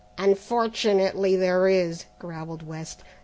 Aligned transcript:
"Unfortunately 0.17 1.35
there 1.35 1.67
is," 1.67 2.05
growled 2.17 2.65
West. 2.65 3.03